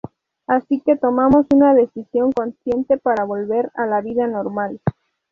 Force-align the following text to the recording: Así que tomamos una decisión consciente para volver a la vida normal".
Así 0.47 0.79
que 0.83 0.97
tomamos 0.97 1.45
una 1.53 1.75
decisión 1.75 2.31
consciente 2.31 2.97
para 2.97 3.23
volver 3.23 3.69
a 3.75 3.85
la 3.85 4.01
vida 4.01 4.25
normal". 4.25 4.81